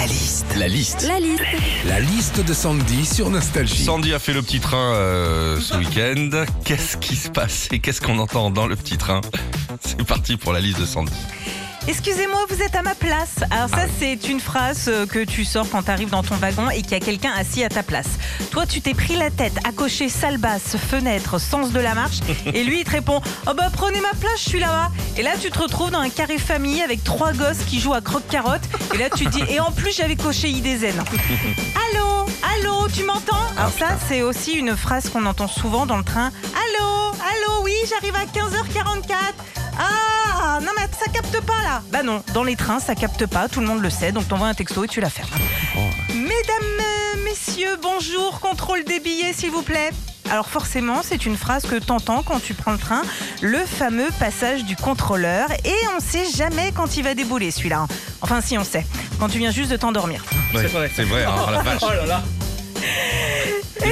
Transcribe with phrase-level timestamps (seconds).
[0.00, 0.46] La liste.
[0.56, 1.06] La liste.
[1.06, 1.42] La liste.
[1.84, 3.84] La liste de Sandy sur Nostalgie.
[3.84, 6.46] Sandy a fait le petit train euh, ce week-end.
[6.64, 9.20] Qu'est-ce qui se passe et qu'est-ce qu'on entend dans le petit train?
[9.84, 11.12] C'est parti pour la liste de Sandy.
[11.90, 13.34] Excusez-moi, vous êtes à ma place.
[13.50, 16.70] Alors ça, c'est une phrase euh, que tu sors quand tu arrives dans ton wagon
[16.70, 18.06] et qu'il y a quelqu'un assis à ta place.
[18.52, 22.20] Toi, tu t'es pris la tête à cocher salle basse, fenêtre, sens de la marche,
[22.46, 24.92] et lui, il te répond «Oh bah prenez ma place, je suis là-bas».
[25.16, 28.00] Et là, tu te retrouves dans un carré famille avec trois gosses qui jouent à
[28.00, 28.62] croque-carotte.
[28.94, 30.94] Et là, tu te dis «Et en plus, j'avais coché IDZN».
[31.92, 33.50] Allô Allô, tu m'entends?
[33.56, 36.30] Alors ça, c'est aussi une phrase qu'on entend souvent dans le train.
[36.54, 39.14] Allô Allô, oui, j'arrive à 15h44.
[39.76, 40.60] Ah,
[41.70, 41.82] là.
[41.92, 44.48] Bah non, dans les trains, ça capte pas, tout le monde le sait, donc t'envoies
[44.48, 45.28] un texto et tu la fermes.
[46.08, 49.90] Mesdames, euh, messieurs, bonjour, contrôle des billets s'il vous plaît.
[50.30, 53.02] Alors forcément, c'est une phrase que t'entends quand tu prends le train,
[53.42, 57.86] le fameux passage du contrôleur, et on sait jamais quand il va débouler celui-là.
[58.20, 58.86] Enfin si on sait,
[59.18, 60.24] quand tu viens juste de t'endormir.
[60.54, 61.80] Ouais, C'est vrai, hein, la vache.
[61.80, 62.39] Des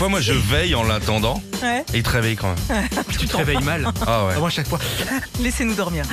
[0.00, 1.84] fois, moi, je veille en l'attendant Ouais.
[1.92, 2.88] et il te réveille quand même.
[3.18, 3.86] Tu te réveilles mal.
[4.06, 4.32] Ah ouais.
[4.34, 4.78] Ah, moi, à chaque fois.
[5.40, 6.04] Laissez-nous dormir.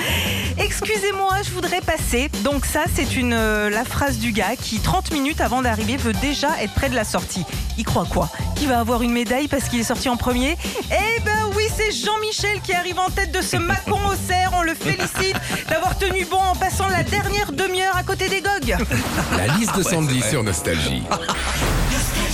[0.58, 2.30] Excusez-moi, je voudrais passer.
[2.44, 6.12] Donc ça, c'est une euh, la phrase du gars qui, 30 minutes avant d'arriver, veut
[6.12, 7.46] déjà être près de la sortie.
[7.78, 8.30] Il croit quoi?
[8.58, 10.58] Qu'il va avoir une médaille parce qu'il est sorti en premier?
[10.92, 14.52] Eh ben oui, c'est Jean-Michel qui arrive en tête de ce Macon au cerf.
[14.54, 15.38] On le félicite
[15.70, 18.76] d'avoir tenu bon en passant la dernière demi-heure à côté des gogues.
[19.38, 21.04] La liste de Sandy sur Nostalgie.